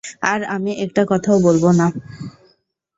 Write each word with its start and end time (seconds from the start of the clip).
আর 0.23 0.39
আমি 0.55 0.71
একটা 0.85 1.03
কথাও 1.07 1.37
বলবো 1.39 1.69
না। 1.71 1.87